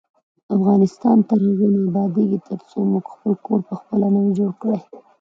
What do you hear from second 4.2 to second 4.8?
وي جوړ کړی.